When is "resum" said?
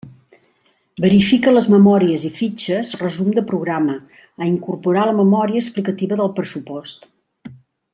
3.03-3.29